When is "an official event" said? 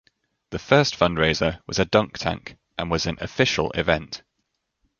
3.05-4.23